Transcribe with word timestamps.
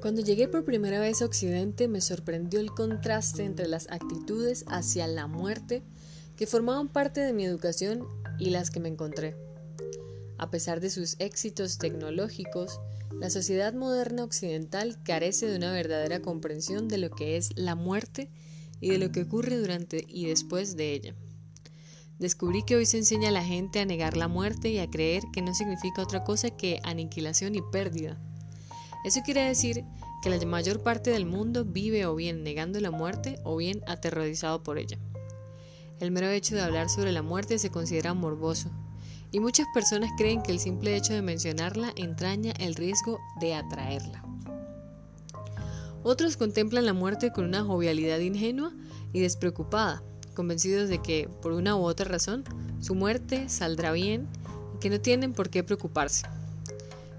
Cuando 0.00 0.22
llegué 0.22 0.46
por 0.46 0.64
primera 0.64 1.00
vez 1.00 1.22
a 1.22 1.24
Occidente 1.24 1.88
me 1.88 2.00
sorprendió 2.00 2.60
el 2.60 2.70
contraste 2.70 3.44
entre 3.44 3.66
las 3.66 3.90
actitudes 3.90 4.64
hacia 4.68 5.08
la 5.08 5.26
muerte 5.26 5.82
que 6.36 6.46
formaban 6.46 6.86
parte 6.86 7.20
de 7.20 7.32
mi 7.32 7.44
educación 7.44 8.06
y 8.38 8.50
las 8.50 8.70
que 8.70 8.78
me 8.78 8.88
encontré. 8.88 9.36
A 10.38 10.50
pesar 10.50 10.80
de 10.80 10.90
sus 10.90 11.16
éxitos 11.18 11.78
tecnológicos, 11.78 12.78
la 13.18 13.28
sociedad 13.28 13.74
moderna 13.74 14.22
occidental 14.22 15.02
carece 15.02 15.46
de 15.46 15.56
una 15.56 15.72
verdadera 15.72 16.22
comprensión 16.22 16.86
de 16.86 16.98
lo 16.98 17.10
que 17.10 17.36
es 17.36 17.50
la 17.56 17.74
muerte 17.74 18.30
y 18.80 18.90
de 18.90 18.98
lo 18.98 19.10
que 19.10 19.22
ocurre 19.22 19.58
durante 19.58 20.04
y 20.06 20.26
después 20.26 20.76
de 20.76 20.92
ella. 20.92 21.16
Descubrí 22.20 22.62
que 22.64 22.76
hoy 22.76 22.86
se 22.86 22.98
enseña 22.98 23.30
a 23.30 23.32
la 23.32 23.44
gente 23.44 23.80
a 23.80 23.84
negar 23.84 24.16
la 24.16 24.28
muerte 24.28 24.70
y 24.70 24.78
a 24.78 24.88
creer 24.88 25.24
que 25.32 25.42
no 25.42 25.54
significa 25.54 26.02
otra 26.02 26.22
cosa 26.22 26.50
que 26.50 26.78
aniquilación 26.84 27.56
y 27.56 27.62
pérdida. 27.62 28.16
Eso 29.04 29.20
quiere 29.24 29.44
decir 29.44 29.84
que 30.22 30.30
la 30.30 30.44
mayor 30.46 30.82
parte 30.82 31.10
del 31.10 31.26
mundo 31.26 31.64
vive 31.64 32.06
o 32.06 32.14
bien 32.14 32.42
negando 32.42 32.80
la 32.80 32.90
muerte 32.90 33.38
o 33.44 33.56
bien 33.56 33.82
aterrorizado 33.86 34.62
por 34.62 34.78
ella. 34.78 34.98
El 36.00 36.10
mero 36.10 36.28
hecho 36.28 36.54
de 36.54 36.62
hablar 36.62 36.88
sobre 36.88 37.12
la 37.12 37.22
muerte 37.22 37.58
se 37.58 37.70
considera 37.70 38.14
morboso, 38.14 38.70
y 39.30 39.40
muchas 39.40 39.66
personas 39.74 40.10
creen 40.16 40.42
que 40.42 40.52
el 40.52 40.58
simple 40.58 40.96
hecho 40.96 41.12
de 41.12 41.22
mencionarla 41.22 41.92
entraña 41.96 42.52
el 42.58 42.74
riesgo 42.74 43.18
de 43.40 43.54
atraerla. 43.54 44.24
Otros 46.02 46.36
contemplan 46.36 46.86
la 46.86 46.92
muerte 46.92 47.32
con 47.32 47.44
una 47.44 47.64
jovialidad 47.64 48.20
ingenua 48.20 48.72
y 49.12 49.20
despreocupada, 49.20 50.02
convencidos 50.34 50.88
de 50.88 51.02
que, 51.02 51.28
por 51.42 51.52
una 51.52 51.76
u 51.76 51.82
otra 51.82 52.06
razón, 52.06 52.44
su 52.80 52.94
muerte 52.94 53.48
saldrá 53.48 53.92
bien 53.92 54.28
y 54.76 54.78
que 54.78 54.90
no 54.90 55.00
tienen 55.00 55.32
por 55.32 55.50
qué 55.50 55.64
preocuparse. 55.64 56.26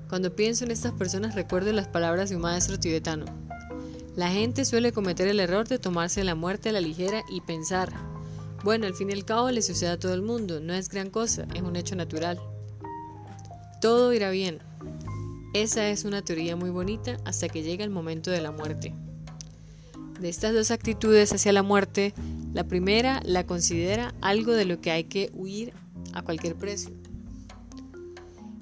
Cuando 0.10 0.36
pienso 0.36 0.66
en 0.66 0.72
estas 0.72 0.92
personas 0.94 1.36
recuerdo 1.36 1.72
las 1.72 1.88
palabras 1.88 2.32
de 2.32 2.36
un 2.36 2.42
maestro 2.42 2.80
tibetano. 2.80 3.26
La 4.16 4.32
gente 4.32 4.66
suele 4.66 4.92
cometer 4.92 5.28
el 5.28 5.40
error 5.40 5.68
de 5.68 5.78
tomarse 5.78 6.24
la 6.24 6.34
muerte 6.34 6.70
a 6.70 6.72
la 6.72 6.82
ligera 6.82 7.24
y 7.30 7.42
pensar, 7.42 7.94
bueno, 8.64 8.88
al 8.88 8.96
fin 8.96 9.12
y 9.12 9.14
al 9.14 9.24
cabo 9.24 9.52
le 9.52 9.62
sucede 9.62 9.92
a 9.92 10.00
todo 10.00 10.16
el 10.16 10.24
mundo, 10.24 10.62
no 10.62 10.74
es 10.74 10.90
gran 10.90 11.12
cosa, 11.12 11.46
es 11.54 11.62
un 11.62 11.76
hecho 11.76 11.96
natural. 11.96 12.40
Todo 13.82 14.12
irá 14.12 14.32
bien. 14.32 14.58
Esa 15.54 15.88
es 15.90 16.06
una 16.06 16.24
teoría 16.24 16.56
muy 16.56 16.72
bonita 16.72 17.18
hasta 17.24 17.48
que 17.48 17.62
llega 17.62 17.84
el 17.84 17.92
momento 17.92 18.32
de 18.32 18.42
la 18.42 18.52
muerte. 18.52 18.96
De 20.20 20.28
estas 20.28 20.56
dos 20.56 20.72
actitudes 20.72 21.32
hacia 21.34 21.54
la 21.54 21.62
muerte, 21.62 22.16
la 22.52 22.64
primera 22.64 23.22
la 23.24 23.46
considera 23.46 24.16
algo 24.22 24.54
de 24.54 24.66
lo 24.66 24.82
que 24.82 24.90
hay 24.90 25.04
que 25.04 25.30
huir 25.34 25.72
a 26.14 26.24
cualquier 26.24 26.56
precio 26.56 26.99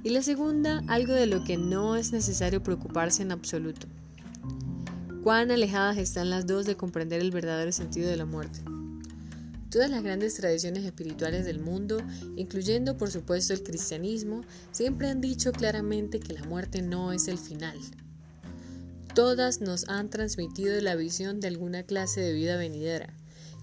y 0.03 0.09
la 0.09 0.22
segunda 0.22 0.84
algo 0.88 1.14
de 1.14 1.28
lo 1.28 1.44
que 1.44 1.58
no 1.58 1.95
es 1.95 2.12
necesario 2.12 2.64
preocuparse 2.64 3.23
en 3.23 3.31
absoluto. 3.31 3.88
Cuán 5.23 5.52
alejadas 5.52 5.98
están 5.98 6.30
las 6.30 6.48
dos 6.48 6.66
de 6.66 6.78
comprender 6.78 7.20
el 7.22 7.31
verdadero 7.31 7.72
sentido 7.72 8.09
de 8.09 8.17
la 8.17 8.26
muerte. 8.26 8.62
Todas 9.70 9.89
las 9.89 10.02
grandes 10.02 10.36
tradiciones 10.36 10.86
espirituales 10.86 11.44
del 11.44 11.59
mundo, 11.59 11.98
incluyendo 12.38 12.98
por 12.98 13.12
supuesto 13.12 13.54
el 13.54 13.64
cristianismo, 13.64 14.42
siempre 14.72 15.09
han 15.09 15.20
dicho 15.20 15.52
claramente 15.52 16.22
que 16.22 16.34
la 16.34 16.44
muerte 16.45 16.82
no 16.82 17.11
es 17.11 17.28
el 17.28 17.38
final. 17.38 17.78
Todas 19.14 19.59
nos 19.59 19.89
han 19.89 20.09
transmitido 20.09 20.80
la 20.80 20.95
visión 20.95 21.42
de 21.42 21.50
alguna 21.50 21.84
clase 21.84 22.22
de 22.22 22.34
vida 22.34 22.56
venidera, 22.56 23.14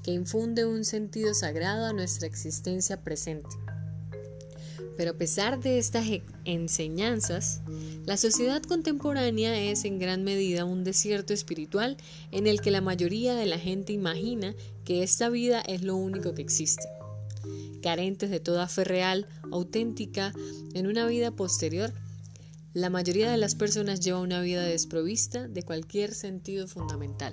que 0.03 0.11
infunde 0.11 0.67
un 0.67 0.85
sentido 0.85 1.33
sagrado 1.33 1.87
a 1.87 1.95
nuestra 1.95 2.27
existencia 2.27 3.01
presente. 3.03 3.49
Pero 4.97 5.13
a 5.13 5.15
pesar 5.15 5.61
de 5.61 5.79
estas 5.79 6.07
e-, 6.07 6.23
enseñanzas, 6.45 7.61
la 8.05 8.17
sociedad 8.17 8.63
contemporánea 8.63 9.59
es 9.59 9.85
en 9.85 9.99
gran 9.99 10.25
medida 10.25 10.65
un 10.65 10.85
desierto 10.85 11.33
espiritual 11.33 11.97
en 12.31 12.47
el 12.47 12.61
que 12.61 12.71
la 12.71 12.81
mayoría 12.81 13.35
de 13.35 13.47
la 13.47 13.59
gente 13.59 13.93
imagina 13.93 14.55
que 14.85 15.03
esta 15.03 15.29
vida 15.29 15.61
es 15.61 15.83
lo 15.83 15.97
único 15.97 16.35
que 16.35 16.43
existe. 16.43 16.85
Carentes 17.83 18.31
de 18.31 18.41
toda 18.41 18.69
fe 18.69 18.85
real, 18.85 19.27
auténtica, 19.53 20.33
en 20.75 20.87
una 20.87 21.07
vida 21.07 21.31
posterior, 21.31 21.93
la 22.73 22.91
mayoría 22.91 23.31
de 23.31 23.37
las 23.37 23.55
personas 23.55 24.01
lleva 24.01 24.21
una 24.21 24.41
vida 24.41 24.63
desprovista 24.63 25.47
de 25.47 25.63
cualquier 25.63 26.13
sentido 26.13 26.67
fundamental. 26.67 27.33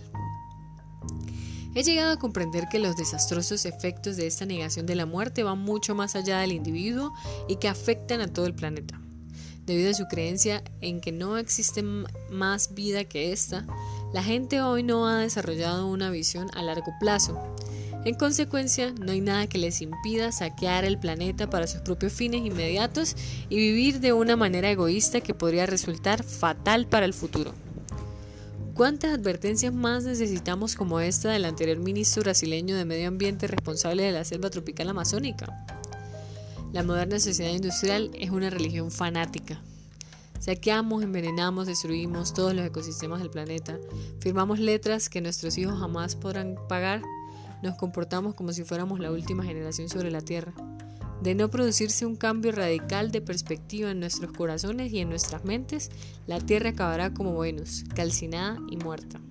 He 1.74 1.84
llegado 1.84 2.12
a 2.12 2.20
comprender 2.20 2.68
que 2.70 2.80
los 2.80 2.98
desastrosos 2.98 3.66
efectos 3.66 4.18
de 4.18 4.28
esta 4.28 4.46
negación 4.46 4.86
de 4.86 4.96
la 4.96 5.06
muerte 5.06 5.44
van 5.44 5.60
mucho 5.60 5.96
más 5.96 6.18
allá 6.18 6.40
del 6.40 6.52
individuo 6.52 7.14
y 7.48 7.56
que 7.56 7.70
afectan 7.70 8.20
a 8.20 8.28
todo 8.28 8.46
el 8.46 8.54
planeta. 8.54 9.00
Debido 9.66 9.92
a 9.92 9.94
su 9.94 10.06
creencia 10.08 10.64
en 10.82 11.00
que 11.00 11.14
no 11.14 11.38
existe 11.38 11.82
más 12.30 12.74
vida 12.74 13.06
que 13.06 13.32
esta, 13.32 13.66
la 14.14 14.22
gente 14.22 14.62
hoy 14.62 14.84
no 14.84 15.08
ha 15.08 15.20
desarrollado 15.20 15.88
una 15.88 16.10
visión 16.10 16.50
a 16.56 16.62
largo 16.62 16.92
plazo. 17.00 17.40
En 18.04 18.16
consecuencia, 18.16 18.94
no 19.00 19.14
hay 19.14 19.22
nada 19.22 19.48
que 19.48 19.58
les 19.58 19.82
impida 19.82 20.34
saquear 20.34 20.84
el 20.84 21.00
planeta 21.00 21.50
para 21.50 21.68
sus 21.68 21.82
propios 21.82 22.12
fines 22.12 22.46
inmediatos 22.46 23.16
y 23.48 23.56
vivir 23.56 24.02
de 24.02 24.12
una 24.12 24.36
manera 24.36 24.70
egoísta 24.70 25.22
que 25.22 25.36
podría 25.36 25.68
resultar 25.68 26.24
fatal 26.24 26.86
para 26.88 27.06
el 27.06 27.14
futuro. 27.14 27.54
¿Cuántas 28.82 29.14
advertencias 29.14 29.72
más 29.72 30.06
necesitamos 30.06 30.76
como 30.76 31.00
esta 31.00 31.30
del 31.30 31.46
anterior 31.46 31.78
ministro 31.78 32.24
brasileño 32.24 32.76
de 32.76 32.84
Medio 32.84 33.10
Ambiente 33.10 33.46
responsable 33.46 34.02
de 34.02 34.12
la 34.12 34.24
selva 34.24 34.50
tropical 34.50 34.90
amazónica? 34.90 35.64
La 36.74 36.82
moderna 36.82 37.20
sociedad 37.20 37.52
industrial 37.52 38.10
es 38.16 38.32
una 38.32 38.50
religión 38.50 38.90
fanática. 38.90 39.62
Saqueamos, 40.40 41.04
envenenamos, 41.04 41.68
destruimos 41.68 42.34
todos 42.34 42.56
los 42.56 42.66
ecosistemas 42.66 43.20
del 43.20 43.30
planeta, 43.30 43.78
firmamos 44.20 44.58
letras 44.58 45.10
que 45.10 45.22
nuestros 45.22 45.60
hijos 45.60 45.80
jamás 45.80 46.16
podrán 46.16 46.56
pagar, 46.68 47.04
nos 47.62 47.76
comportamos 47.76 48.34
como 48.34 48.52
si 48.52 48.64
fuéramos 48.64 49.00
la 49.00 49.12
última 49.12 49.44
generación 49.44 49.90
sobre 49.90 50.10
la 50.10 50.22
Tierra. 50.22 50.56
De 51.22 51.36
no 51.36 51.52
producirse 51.52 52.06
un 52.06 52.16
cambio 52.16 52.52
radical 52.52 53.12
de 53.12 53.22
perspectiva 53.22 53.92
en 53.92 54.00
nuestros 54.00 54.32
corazones 54.32 54.92
y 54.92 55.00
en 55.00 55.10
nuestras 55.10 55.46
mentes, 55.46 55.92
la 56.26 56.40
Tierra 56.40 56.72
acabará 56.72 57.14
como 57.14 57.38
Venus, 57.38 57.84
calcinada 57.94 58.58
y 58.70 58.78
muerta. 58.78 59.22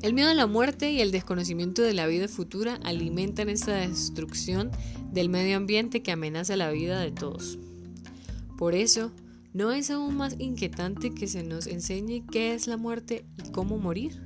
El 0.00 0.14
miedo 0.14 0.30
a 0.30 0.34
la 0.34 0.46
muerte 0.46 0.92
y 0.92 1.00
el 1.00 1.10
desconocimiento 1.10 1.82
de 1.82 1.92
la 1.92 2.06
vida 2.06 2.28
futura 2.28 2.78
alimentan 2.84 3.48
esta 3.48 3.74
destrucción 3.74 4.70
del 5.12 5.28
medio 5.28 5.56
ambiente 5.56 6.02
que 6.02 6.12
amenaza 6.12 6.56
la 6.56 6.70
vida 6.70 7.00
de 7.00 7.10
todos. 7.10 7.58
Por 8.56 8.74
eso, 8.74 9.12
¿no 9.52 9.72
es 9.72 9.90
aún 9.90 10.16
más 10.16 10.36
inquietante 10.38 11.10
que 11.10 11.26
se 11.26 11.42
nos 11.42 11.66
enseñe 11.66 12.24
qué 12.30 12.54
es 12.54 12.66
la 12.66 12.76
muerte 12.76 13.26
y 13.44 13.50
cómo 13.50 13.76
morir? 13.76 14.22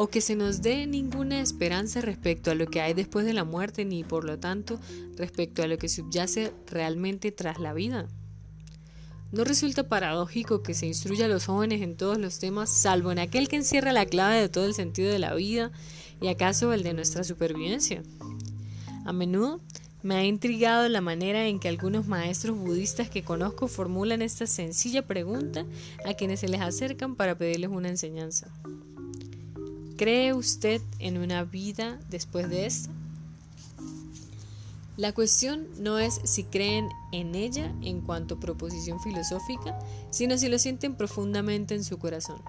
O 0.00 0.06
que 0.06 0.20
se 0.20 0.36
nos 0.36 0.62
dé 0.62 0.86
ninguna 0.86 1.40
esperanza 1.40 2.00
respecto 2.00 2.52
a 2.52 2.54
lo 2.54 2.68
que 2.68 2.80
hay 2.80 2.94
después 2.94 3.26
de 3.26 3.32
la 3.32 3.42
muerte 3.42 3.84
ni 3.84 4.04
por 4.04 4.22
lo 4.22 4.38
tanto 4.38 4.78
respecto 5.16 5.60
a 5.60 5.66
lo 5.66 5.76
que 5.76 5.88
subyace 5.88 6.52
realmente 6.68 7.32
tras 7.32 7.58
la 7.58 7.72
vida. 7.72 8.06
¿No 9.32 9.42
resulta 9.42 9.88
paradójico 9.88 10.62
que 10.62 10.72
se 10.72 10.86
instruya 10.86 11.24
a 11.24 11.28
los 11.28 11.46
jóvenes 11.46 11.82
en 11.82 11.96
todos 11.96 12.16
los 12.16 12.38
temas, 12.38 12.70
salvo 12.70 13.10
en 13.10 13.18
aquel 13.18 13.48
que 13.48 13.56
encierra 13.56 13.92
la 13.92 14.06
clave 14.06 14.40
de 14.40 14.48
todo 14.48 14.66
el 14.66 14.74
sentido 14.74 15.10
de 15.10 15.18
la 15.18 15.34
vida 15.34 15.72
y 16.20 16.28
acaso 16.28 16.72
el 16.72 16.84
de 16.84 16.94
nuestra 16.94 17.24
supervivencia? 17.24 18.04
A 19.04 19.12
menudo 19.12 19.60
me 20.04 20.14
ha 20.14 20.24
intrigado 20.24 20.88
la 20.88 21.00
manera 21.00 21.48
en 21.48 21.58
que 21.58 21.66
algunos 21.66 22.06
maestros 22.06 22.56
budistas 22.56 23.10
que 23.10 23.24
conozco 23.24 23.66
formulan 23.66 24.22
esta 24.22 24.46
sencilla 24.46 25.04
pregunta 25.04 25.66
a 26.06 26.14
quienes 26.14 26.38
se 26.38 26.48
les 26.48 26.60
acercan 26.60 27.16
para 27.16 27.36
pedirles 27.36 27.70
una 27.70 27.88
enseñanza. 27.88 28.46
¿Cree 29.98 30.32
usted 30.32 30.80
en 31.00 31.18
una 31.18 31.42
vida 31.42 31.98
después 32.08 32.48
de 32.48 32.66
esta? 32.66 32.88
La 34.96 35.12
cuestión 35.12 35.66
no 35.80 35.98
es 35.98 36.20
si 36.22 36.44
creen 36.44 36.88
en 37.10 37.34
ella 37.34 37.74
en 37.82 38.00
cuanto 38.02 38.38
proposición 38.38 39.00
filosófica, 39.00 39.76
sino 40.10 40.38
si 40.38 40.48
lo 40.48 40.60
sienten 40.60 40.94
profundamente 40.94 41.74
en 41.74 41.82
su 41.82 41.98
corazón. 41.98 42.40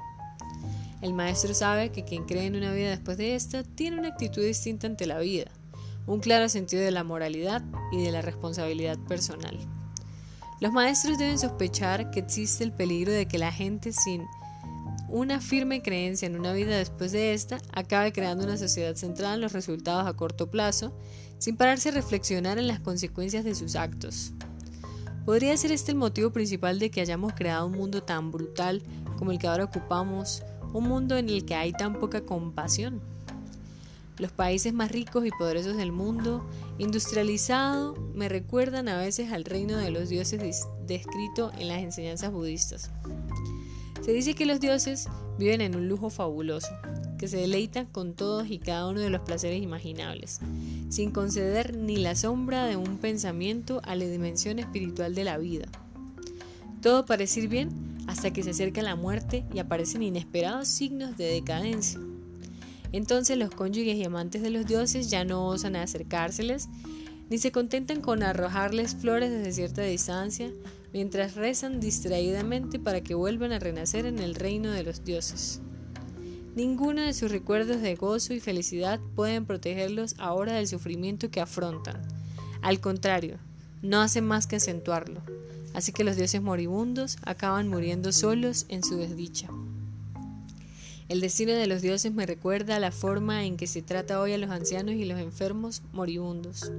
El 1.01 1.15
maestro 1.15 1.55
sabe 1.55 1.91
que 1.91 2.05
quien 2.05 2.25
cree 2.25 2.45
en 2.45 2.55
una 2.55 2.71
vida 2.71 2.91
después 2.91 3.17
de 3.17 3.33
esta 3.33 3.63
tiene 3.63 3.97
una 3.97 4.09
actitud 4.09 4.43
distinta 4.43 4.85
ante 4.85 5.07
la 5.07 5.17
vida, 5.17 5.49
un 6.05 6.19
claro 6.19 6.49
sentido 6.49 6.83
de 6.83 6.91
la 6.91 7.03
moralidad 7.03 7.63
y 7.91 8.03
de 8.03 8.11
la 8.11 8.21
responsabilidad 8.21 8.99
personal. 9.07 9.57
Los 10.61 10.71
maestros 10.71 11.17
deben 11.17 11.39
sospechar 11.39 12.11
que 12.11 12.19
existe 12.19 12.63
el 12.63 12.73
peligro 12.73 13.11
de 13.11 13.27
que 13.27 13.39
la 13.39 13.51
gente 13.51 13.91
sin 13.91 14.27
una 15.11 15.41
firme 15.41 15.81
creencia 15.81 16.27
en 16.27 16.39
una 16.39 16.53
vida 16.53 16.77
después 16.77 17.11
de 17.11 17.33
esta 17.33 17.57
acabe 17.73 18.11
creando 18.11 18.43
una 18.43 18.57
sociedad 18.57 18.95
centrada 18.95 19.33
en 19.33 19.41
los 19.41 19.53
resultados 19.53 20.07
a 20.07 20.13
corto 20.13 20.51
plazo, 20.51 20.93
sin 21.39 21.57
pararse 21.57 21.89
a 21.89 21.93
reflexionar 21.93 22.57
en 22.57 22.67
las 22.67 22.79
consecuencias 22.79 23.43
de 23.43 23.55
sus 23.55 23.75
actos. 23.75 24.33
¿Podría 25.25 25.55
ser 25.57 25.71
este 25.71 25.91
el 25.91 25.97
motivo 25.97 26.31
principal 26.31 26.79
de 26.79 26.91
que 26.91 27.01
hayamos 27.01 27.33
creado 27.33 27.67
un 27.67 27.73
mundo 27.73 28.03
tan 28.03 28.31
brutal 28.31 28.83
como 29.17 29.31
el 29.31 29.39
que 29.39 29.47
ahora 29.47 29.65
ocupamos, 29.65 30.43
un 30.73 30.87
mundo 30.87 31.17
en 31.17 31.29
el 31.29 31.45
que 31.45 31.55
hay 31.55 31.71
tan 31.71 31.99
poca 31.99 32.21
compasión? 32.21 33.01
Los 34.17 34.31
países 34.31 34.73
más 34.73 34.91
ricos 34.91 35.25
y 35.25 35.31
poderosos 35.31 35.77
del 35.77 35.91
mundo, 35.91 36.45
industrializado, 36.77 37.95
me 38.13 38.27
recuerdan 38.27 38.89
a 38.89 38.97
veces 38.97 39.31
al 39.31 39.45
reino 39.45 39.77
de 39.77 39.91
los 39.91 40.09
dioses 40.09 40.67
descrito 40.85 41.51
en 41.57 41.67
las 41.69 41.79
enseñanzas 41.79 42.31
budistas. 42.31 42.91
Se 44.09 44.15
dice 44.15 44.33
que 44.33 44.47
los 44.47 44.59
dioses 44.59 45.07
viven 45.37 45.61
en 45.61 45.75
un 45.75 45.87
lujo 45.87 46.09
fabuloso, 46.09 46.71
que 47.19 47.27
se 47.27 47.37
deleitan 47.37 47.85
con 47.85 48.15
todos 48.15 48.49
y 48.49 48.57
cada 48.57 48.87
uno 48.87 49.01
de 49.01 49.11
los 49.11 49.21
placeres 49.21 49.61
imaginables, 49.61 50.39
sin 50.89 51.11
conceder 51.11 51.77
ni 51.77 51.97
la 51.97 52.15
sombra 52.15 52.65
de 52.65 52.75
un 52.75 52.97
pensamiento 52.97 53.81
a 53.83 53.93
la 53.95 54.05
dimensión 54.05 54.57
espiritual 54.57 55.13
de 55.13 55.25
la 55.25 55.37
vida. 55.37 55.67
Todo 56.81 57.05
parece 57.05 57.41
ir 57.41 57.49
bien 57.49 57.69
hasta 58.07 58.33
que 58.33 58.41
se 58.41 58.49
acerca 58.49 58.81
la 58.81 58.95
muerte 58.95 59.45
y 59.53 59.59
aparecen 59.59 60.01
inesperados 60.01 60.67
signos 60.67 61.15
de 61.15 61.25
decadencia. 61.25 61.99
Entonces 62.91 63.37
los 63.37 63.51
cónyuges 63.51 63.95
y 63.95 64.05
amantes 64.05 64.41
de 64.41 64.49
los 64.49 64.65
dioses 64.65 65.11
ya 65.11 65.23
no 65.23 65.45
osan 65.45 65.75
acercárseles, 65.75 66.67
ni 67.29 67.37
se 67.37 67.51
contentan 67.51 68.01
con 68.01 68.23
arrojarles 68.23 68.95
flores 68.95 69.29
desde 69.29 69.51
cierta 69.51 69.83
distancia, 69.83 70.51
mientras 70.93 71.35
rezan 71.35 71.79
distraídamente 71.79 72.79
para 72.79 73.01
que 73.01 73.15
vuelvan 73.15 73.51
a 73.51 73.59
renacer 73.59 74.05
en 74.05 74.19
el 74.19 74.35
reino 74.35 74.71
de 74.71 74.83
los 74.83 75.03
dioses. 75.03 75.61
Ninguno 76.55 77.03
de 77.03 77.13
sus 77.13 77.31
recuerdos 77.31 77.81
de 77.81 77.95
gozo 77.95 78.33
y 78.33 78.39
felicidad 78.39 78.99
pueden 79.15 79.45
protegerlos 79.45 80.15
ahora 80.17 80.53
del 80.53 80.67
sufrimiento 80.67 81.29
que 81.29 81.41
afrontan. 81.41 82.01
Al 82.61 82.79
contrario, 82.81 83.37
no 83.81 84.01
hacen 84.01 84.25
más 84.25 84.47
que 84.47 84.57
acentuarlo. 84.57 85.21
Así 85.73 85.91
que 85.91 86.03
los 86.03 86.17
dioses 86.17 86.41
moribundos 86.41 87.17
acaban 87.23 87.67
muriendo 87.67 88.11
solos 88.11 88.65
en 88.69 88.83
su 88.83 88.97
desdicha. 88.97 89.47
El 91.07 91.21
destino 91.21 91.53
de 91.53 91.67
los 91.67 91.81
dioses 91.81 92.13
me 92.13 92.25
recuerda 92.25 92.75
a 92.75 92.79
la 92.79 92.91
forma 92.91 93.45
en 93.45 93.57
que 93.57 93.65
se 93.65 93.81
trata 93.81 94.19
hoy 94.19 94.33
a 94.33 94.37
los 94.37 94.49
ancianos 94.49 94.95
y 94.95 95.05
los 95.05 95.19
enfermos 95.19 95.81
moribundos. 95.91 96.71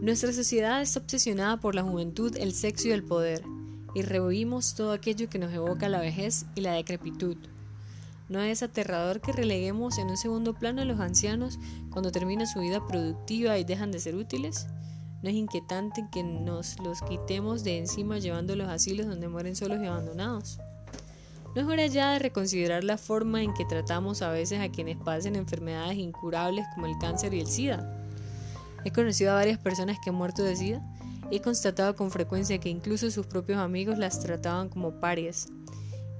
Nuestra 0.00 0.32
sociedad 0.32 0.82
está 0.82 1.00
obsesionada 1.00 1.58
por 1.58 1.74
la 1.74 1.82
juventud, 1.82 2.36
el 2.36 2.52
sexo 2.52 2.88
y 2.88 2.92
el 2.92 3.04
poder, 3.04 3.42
y 3.94 4.02
rehuimos 4.02 4.74
todo 4.74 4.92
aquello 4.92 5.30
que 5.30 5.38
nos 5.38 5.52
evoca 5.52 5.88
la 5.88 6.00
vejez 6.00 6.46
y 6.54 6.60
la 6.60 6.72
decrepitud. 6.72 7.36
¿No 8.28 8.40
es 8.40 8.62
aterrador 8.62 9.20
que 9.20 9.32
releguemos 9.32 9.98
en 9.98 10.08
un 10.08 10.16
segundo 10.16 10.54
plano 10.54 10.82
a 10.82 10.84
los 10.84 11.00
ancianos 11.00 11.58
cuando 11.90 12.10
termina 12.10 12.46
su 12.46 12.60
vida 12.60 12.86
productiva 12.86 13.58
y 13.58 13.64
dejan 13.64 13.92
de 13.92 14.00
ser 14.00 14.14
útiles? 14.14 14.66
¿No 15.22 15.30
es 15.30 15.36
inquietante 15.36 16.06
que 16.10 16.22
nos 16.22 16.78
los 16.80 17.00
quitemos 17.02 17.64
de 17.64 17.78
encima 17.78 18.18
llevando 18.18 18.56
los 18.56 18.68
asilos 18.68 19.06
donde 19.06 19.28
mueren 19.28 19.56
solos 19.56 19.78
y 19.82 19.86
abandonados? 19.86 20.58
¿No 21.54 21.62
es 21.62 21.68
hora 21.68 21.86
ya 21.86 22.12
de 22.12 22.18
reconsiderar 22.18 22.82
la 22.82 22.98
forma 22.98 23.42
en 23.42 23.54
que 23.54 23.64
tratamos 23.64 24.22
a 24.22 24.30
veces 24.30 24.60
a 24.60 24.70
quienes 24.70 24.96
pasen 24.96 25.36
enfermedades 25.36 25.96
incurables 25.96 26.66
como 26.74 26.86
el 26.86 26.98
cáncer 26.98 27.32
y 27.32 27.40
el 27.40 27.46
SIDA? 27.46 28.03
He 28.84 28.92
conocido 28.92 29.32
a 29.32 29.36
varias 29.36 29.58
personas 29.58 29.98
que 30.02 30.10
han 30.10 30.16
muerto 30.16 30.42
de 30.42 30.56
SIDA 30.56 30.82
he 31.30 31.40
constatado 31.40 31.96
con 31.96 32.10
frecuencia 32.10 32.58
que 32.58 32.68
incluso 32.68 33.10
sus 33.10 33.26
propios 33.26 33.58
amigos 33.58 33.98
las 33.98 34.20
trataban 34.20 34.68
como 34.68 35.00
parias 35.00 35.48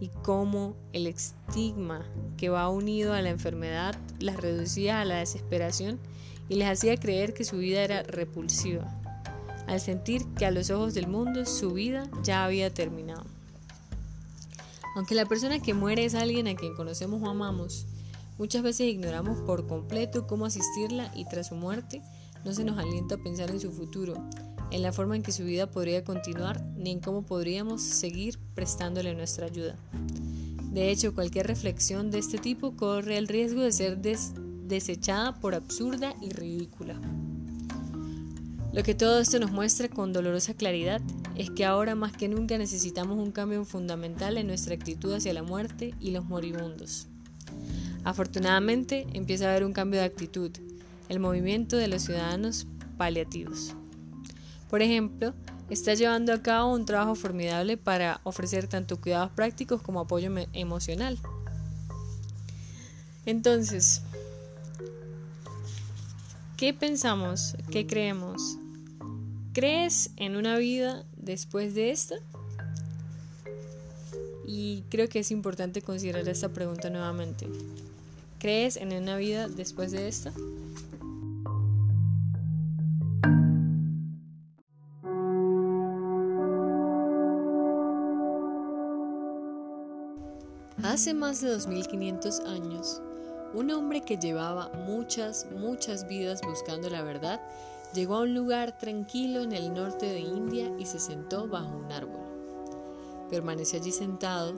y 0.00 0.08
cómo 0.22 0.76
el 0.92 1.06
estigma 1.06 2.04
que 2.36 2.48
va 2.48 2.68
unido 2.68 3.12
a 3.14 3.22
la 3.22 3.30
enfermedad 3.30 3.94
las 4.18 4.36
reducía 4.36 5.00
a 5.00 5.04
la 5.04 5.16
desesperación 5.16 6.00
y 6.48 6.56
les 6.56 6.68
hacía 6.68 6.96
creer 6.96 7.32
que 7.32 7.44
su 7.44 7.58
vida 7.58 7.82
era 7.82 8.02
repulsiva, 8.02 8.92
al 9.66 9.80
sentir 9.80 10.26
que 10.36 10.46
a 10.46 10.50
los 10.50 10.70
ojos 10.70 10.94
del 10.94 11.06
mundo 11.06 11.46
su 11.46 11.72
vida 11.72 12.10
ya 12.22 12.44
había 12.44 12.72
terminado. 12.72 13.24
Aunque 14.96 15.14
la 15.14 15.26
persona 15.26 15.60
que 15.60 15.74
muere 15.74 16.04
es 16.04 16.14
alguien 16.14 16.48
a 16.48 16.54
quien 16.54 16.74
conocemos 16.74 17.22
o 17.22 17.30
amamos, 17.30 17.86
muchas 18.36 18.62
veces 18.62 18.88
ignoramos 18.88 19.38
por 19.40 19.66
completo 19.66 20.26
cómo 20.26 20.44
asistirla 20.44 21.10
y 21.14 21.24
tras 21.24 21.48
su 21.48 21.56
muerte 21.56 22.02
no 22.44 22.52
se 22.52 22.64
nos 22.64 22.78
alienta 22.78 23.16
a 23.16 23.18
pensar 23.18 23.50
en 23.50 23.60
su 23.60 23.72
futuro, 23.72 24.14
en 24.70 24.82
la 24.82 24.92
forma 24.92 25.16
en 25.16 25.22
que 25.22 25.32
su 25.32 25.44
vida 25.44 25.70
podría 25.70 26.04
continuar, 26.04 26.64
ni 26.76 26.90
en 26.90 27.00
cómo 27.00 27.22
podríamos 27.22 27.82
seguir 27.82 28.38
prestándole 28.54 29.14
nuestra 29.14 29.46
ayuda. 29.46 29.76
De 30.72 30.90
hecho, 30.90 31.14
cualquier 31.14 31.46
reflexión 31.46 32.10
de 32.10 32.18
este 32.18 32.38
tipo 32.38 32.76
corre 32.76 33.16
el 33.16 33.28
riesgo 33.28 33.62
de 33.62 33.70
ser 33.70 33.98
desechada 33.98 35.34
por 35.38 35.54
absurda 35.54 36.14
y 36.20 36.30
ridícula. 36.30 37.00
Lo 38.72 38.82
que 38.82 38.96
todo 38.96 39.20
esto 39.20 39.38
nos 39.38 39.52
muestra 39.52 39.88
con 39.88 40.12
dolorosa 40.12 40.54
claridad 40.54 41.00
es 41.36 41.48
que 41.50 41.64
ahora 41.64 41.94
más 41.94 42.10
que 42.10 42.26
nunca 42.26 42.58
necesitamos 42.58 43.16
un 43.16 43.30
cambio 43.30 43.64
fundamental 43.64 44.36
en 44.36 44.48
nuestra 44.48 44.74
actitud 44.74 45.12
hacia 45.12 45.32
la 45.32 45.44
muerte 45.44 45.94
y 46.00 46.10
los 46.10 46.24
moribundos. 46.24 47.06
Afortunadamente 48.02 49.06
empieza 49.12 49.46
a 49.46 49.50
haber 49.50 49.64
un 49.64 49.72
cambio 49.72 50.00
de 50.00 50.06
actitud, 50.06 50.50
el 51.08 51.20
movimiento 51.20 51.76
de 51.76 51.88
los 51.88 52.02
ciudadanos 52.02 52.66
paliativos. 52.96 53.74
Por 54.70 54.82
ejemplo, 54.82 55.34
está 55.70 55.94
llevando 55.94 56.32
a 56.32 56.42
cabo 56.42 56.74
un 56.74 56.84
trabajo 56.84 57.14
formidable 57.14 57.76
para 57.76 58.20
ofrecer 58.24 58.66
tanto 58.66 59.00
cuidados 59.00 59.30
prácticos 59.30 59.82
como 59.82 60.00
apoyo 60.00 60.30
emocional. 60.52 61.18
Entonces, 63.26 64.02
¿qué 66.56 66.74
pensamos? 66.74 67.56
¿Qué 67.70 67.86
creemos? 67.86 68.58
¿Crees 69.52 70.10
en 70.16 70.36
una 70.36 70.58
vida 70.58 71.04
después 71.16 71.74
de 71.74 71.90
esta? 71.90 72.16
Y 74.46 74.82
creo 74.90 75.08
que 75.08 75.20
es 75.20 75.30
importante 75.30 75.80
considerar 75.80 76.28
esta 76.28 76.50
pregunta 76.50 76.90
nuevamente. 76.90 77.46
¿Crees 78.38 78.76
en 78.76 78.92
una 78.92 79.16
vida 79.16 79.48
después 79.48 79.90
de 79.92 80.06
esta? 80.06 80.32
Hace 90.94 91.12
más 91.12 91.40
de 91.40 91.48
2500 91.48 92.38
años, 92.46 93.02
un 93.52 93.72
hombre 93.72 94.02
que 94.02 94.16
llevaba 94.16 94.70
muchas, 94.86 95.44
muchas 95.50 96.06
vidas 96.06 96.40
buscando 96.46 96.88
la 96.88 97.02
verdad 97.02 97.40
Llegó 97.94 98.14
a 98.14 98.20
un 98.20 98.32
lugar 98.32 98.78
tranquilo 98.78 99.40
en 99.40 99.50
el 99.50 99.74
norte 99.74 100.06
de 100.06 100.20
India 100.20 100.72
y 100.78 100.86
se 100.86 101.00
sentó 101.00 101.48
bajo 101.48 101.78
un 101.78 101.90
árbol. 101.90 103.26
Permaneció 103.28 103.80
allí 103.80 103.90
sentado 103.90 104.54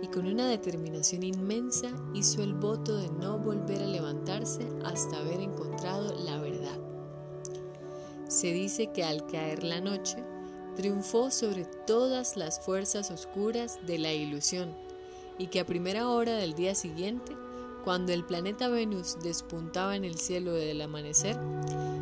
y 0.00 0.06
con 0.06 0.28
una 0.28 0.46
determinación 0.46 1.24
inmensa 1.24 1.88
hizo 2.14 2.44
el 2.44 2.54
voto 2.54 2.96
de 2.96 3.08
no 3.08 3.40
volver 3.40 3.82
a 3.82 3.86
levantarse 3.86 4.68
hasta 4.84 5.18
haber 5.18 5.40
encontrado 5.40 6.14
la 6.20 6.38
verdad. 6.38 6.78
Se 8.28 8.52
dice 8.52 8.92
que 8.92 9.02
al 9.02 9.26
caer 9.26 9.64
la 9.64 9.80
noche, 9.80 10.24
triunfó 10.76 11.32
sobre 11.32 11.64
todas 11.64 12.36
las 12.36 12.60
fuerzas 12.60 13.10
oscuras 13.10 13.80
de 13.88 13.98
la 13.98 14.12
ilusión 14.12 14.88
y 15.40 15.46
que 15.46 15.60
a 15.60 15.64
primera 15.64 16.06
hora 16.06 16.34
del 16.34 16.54
día 16.54 16.74
siguiente, 16.74 17.34
cuando 17.82 18.12
el 18.12 18.26
planeta 18.26 18.68
Venus 18.68 19.16
despuntaba 19.22 19.96
en 19.96 20.04
el 20.04 20.18
cielo 20.18 20.52
del 20.52 20.82
amanecer, 20.82 21.34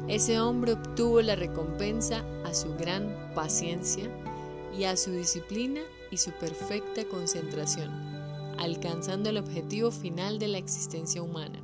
ese 0.08 0.40
hombre 0.40 0.72
obtuvo 0.72 1.22
la 1.22 1.36
recompensa 1.36 2.24
a 2.44 2.52
su 2.52 2.74
gran 2.74 3.32
paciencia 3.36 4.10
y 4.76 4.84
a 4.84 4.96
su 4.96 5.12
disciplina 5.12 5.82
y 6.10 6.16
su 6.16 6.32
perfecta 6.32 7.04
concentración, 7.04 7.92
alcanzando 8.58 9.30
el 9.30 9.36
objetivo 9.36 9.92
final 9.92 10.40
de 10.40 10.48
la 10.48 10.58
existencia 10.58 11.22
humana, 11.22 11.62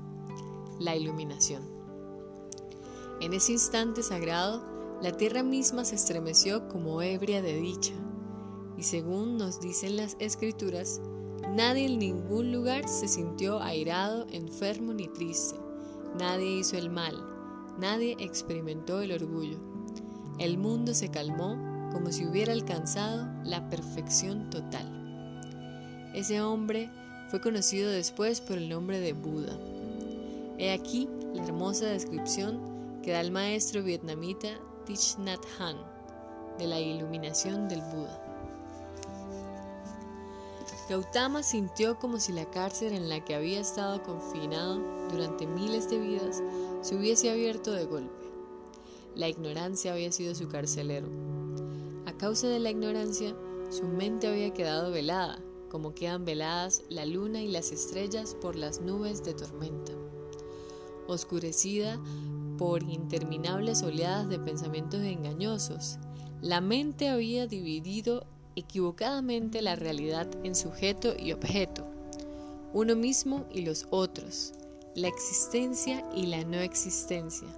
la 0.79 0.95
iluminación. 0.95 1.69
En 3.21 3.33
ese 3.33 3.51
instante 3.51 4.05
sagrado, 4.05 4.63
la 5.03 5.11
tierra 5.11 5.43
misma 5.43 5.85
se 5.85 5.97
estremeció 5.97 6.69
como 6.69 7.03
ebria 7.03 7.43
de 7.43 7.57
dicha, 7.57 7.95
y 8.79 8.85
según 8.85 9.39
nos 9.39 9.61
dicen 9.61 9.97
las 9.97 10.17
escrituras, 10.21 11.01
nadie 11.55 11.87
en 11.87 11.99
ningún 11.99 12.53
lugar 12.53 12.89
se 12.89 13.09
sintió 13.09 13.61
airado, 13.63 14.27
enfermo 14.31 14.93
ni 14.93 15.09
triste, 15.09 15.57
nadie 16.19 16.59
hizo 16.59 16.77
el 16.77 16.91
mal, 16.91 17.35
Nadie 17.79 18.17
experimentó 18.21 19.01
el 19.01 19.11
orgullo. 19.11 19.59
El 20.39 20.59
mundo 20.59 20.95
se 20.95 21.11
calmó 21.11 21.59
como 21.93 22.13
si 22.13 22.25
hubiera 22.25 22.53
alcanzado 22.53 23.27
la 23.45 23.69
perfección 23.69 24.49
total. 24.51 26.13
Ese 26.15 26.41
hombre 26.41 26.91
fue 27.31 27.41
conocido 27.41 27.91
después 27.91 28.41
por 28.41 28.59
el 28.59 28.69
nombre 28.69 29.01
de 29.01 29.13
Buda. 29.13 29.59
He 30.59 30.73
aquí 30.73 31.09
la 31.33 31.43
hermosa 31.43 31.87
descripción 31.87 33.01
que 33.03 33.11
da 33.11 33.21
el 33.21 33.33
maestro 33.33 33.83
vietnamita 33.83 34.51
Thich 34.87 35.19
Nhat 35.19 35.41
Hanh 35.59 35.79
de 36.59 36.69
la 36.69 36.79
iluminación 36.79 37.69
del 37.69 37.81
Buda. 37.81 38.24
Gautama 40.89 41.43
sintió 41.43 41.99
como 41.99 42.21
si 42.21 42.33
la 42.33 42.51
cárcel 42.51 42.93
en 42.93 43.09
la 43.09 43.25
que 43.25 43.35
había 43.35 43.61
estado 43.61 44.03
confinado 44.03 44.81
durante 45.11 45.47
miles 45.47 45.89
de 45.89 45.99
vidas 45.99 46.43
se 46.83 46.95
hubiese 46.95 47.31
abierto 47.31 47.73
de 47.73 47.87
golpe. 47.87 48.27
La 49.15 49.29
ignorancia 49.29 49.93
había 49.93 50.13
sido 50.13 50.35
su 50.35 50.49
carcelero. 50.49 51.09
A 52.05 52.13
causa 52.13 52.49
de 52.49 52.61
la 52.61 52.71
ignorancia, 52.71 53.35
su 53.71 53.85
mente 53.85 54.27
había 54.27 54.53
quedado 54.53 54.91
velada, 54.91 55.43
como 55.71 55.95
quedan 55.95 56.25
veladas 56.25 56.83
la 56.91 57.07
luna 57.07 57.41
y 57.41 57.49
las 57.49 57.73
estrellas 57.73 58.37
por 58.41 58.55
las 58.55 58.81
nubes 58.81 59.25
de 59.25 59.35
tormenta. 59.35 59.93
oscurecida 61.07 62.01
por 62.57 62.83
interminables 62.83 63.83
oleadas 63.83 64.29
de 64.29 64.39
pensamientos 64.39 65.01
engañosos. 65.03 65.99
La 66.41 66.61
mente 66.61 67.09
había 67.09 67.47
dividido 67.47 68.27
equivocadamente 68.57 69.63
la 69.63 69.77
realidad 69.77 70.29
en 70.43 70.55
sujeto 70.55 71.15
y 71.19 71.33
objeto, 71.33 71.87
uno 72.73 72.97
mismo 72.97 73.47
y 73.53 73.63
los 73.63 73.87
otros, 73.91 74.53
la 74.95 75.09
existencia 75.09 76.05
y 76.15 76.27
la 76.27 76.45
no 76.45 76.59
existencia, 76.59 77.49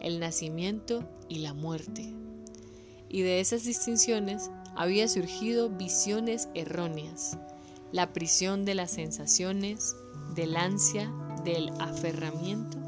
el 0.00 0.20
nacimiento 0.20 1.08
y 1.28 1.38
la 1.38 1.54
muerte. 1.54 2.12
Y 3.08 3.22
de 3.22 3.40
esas 3.40 3.64
distinciones 3.64 4.50
había 4.76 5.08
surgido 5.08 5.70
visiones 5.70 6.48
erróneas, 6.54 7.38
la 7.92 8.12
prisión 8.12 8.64
de 8.64 8.74
las 8.74 8.90
sensaciones, 8.90 9.94
del 10.34 10.56
ansia, 10.56 11.12
del 11.44 11.70
aferramiento 11.78 12.78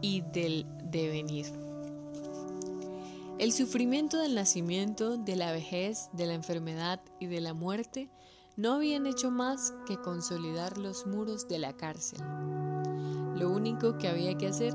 y 0.00 0.22
del 0.32 0.66
devenir. 0.90 1.65
El 3.38 3.52
sufrimiento 3.52 4.16
del 4.16 4.34
nacimiento, 4.34 5.18
de 5.18 5.36
la 5.36 5.52
vejez, 5.52 6.08
de 6.14 6.24
la 6.24 6.32
enfermedad 6.32 7.02
y 7.20 7.26
de 7.26 7.42
la 7.42 7.52
muerte 7.52 8.08
no 8.56 8.72
habían 8.72 9.06
hecho 9.06 9.30
más 9.30 9.74
que 9.86 9.98
consolidar 9.98 10.78
los 10.78 11.06
muros 11.06 11.46
de 11.46 11.58
la 11.58 11.74
cárcel. 11.76 12.18
Lo 13.34 13.50
único 13.50 13.98
que 13.98 14.08
había 14.08 14.38
que 14.38 14.46
hacer 14.46 14.72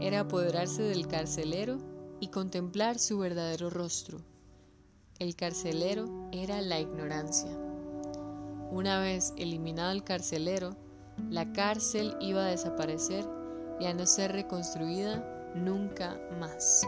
era 0.00 0.20
apoderarse 0.20 0.84
del 0.84 1.08
carcelero 1.08 1.78
y 2.20 2.28
contemplar 2.28 3.00
su 3.00 3.18
verdadero 3.18 3.68
rostro. 3.68 4.18
El 5.18 5.34
carcelero 5.34 6.28
era 6.30 6.62
la 6.62 6.78
ignorancia. 6.78 7.50
Una 8.70 9.00
vez 9.00 9.34
eliminado 9.36 9.90
el 9.90 10.04
carcelero, 10.04 10.76
la 11.30 11.52
cárcel 11.52 12.14
iba 12.20 12.46
a 12.46 12.50
desaparecer 12.50 13.24
y 13.80 13.86
a 13.86 13.94
no 13.94 14.06
ser 14.06 14.30
reconstruida 14.30 15.52
nunca 15.56 16.20
más. 16.38 16.86